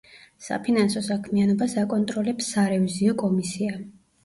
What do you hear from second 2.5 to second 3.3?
სარევიზიო